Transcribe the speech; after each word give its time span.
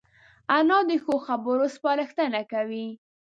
انا 0.57 0.79
د 0.89 0.91
ښو 1.03 1.15
خبرو 1.27 1.65
سپارښتنه 1.75 2.41
کوي 2.51 2.87